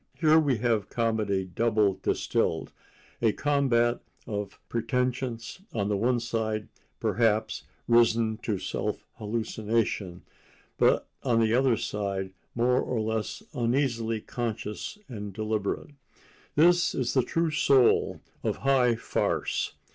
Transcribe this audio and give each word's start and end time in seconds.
Here 0.15 0.39
we 0.39 0.57
have 0.57 0.89
comedy 0.89 1.45
double 1.45 1.99
distilled—a 2.01 3.33
combat 3.33 3.99
of 4.25 4.57
pretensions, 4.67 5.61
on 5.75 5.89
the 5.89 5.95
one 5.95 6.19
side, 6.19 6.69
perhaps, 6.99 7.65
risen 7.87 8.37
to 8.37 8.57
self 8.57 9.05
hallucination, 9.19 10.23
but 10.79 11.07
on 11.21 11.39
the 11.39 11.53
other 11.53 11.77
side 11.77 12.33
more 12.55 12.81
or 12.81 12.99
less 12.99 13.43
uneasily 13.53 14.21
conscious 14.21 14.97
and 15.07 15.33
deliberate. 15.33 15.91
This 16.55 16.95
is 16.95 17.13
the 17.13 17.21
true 17.21 17.51
soul 17.51 18.21
of 18.41 18.55
high 18.65 18.95
farce. 18.95 19.73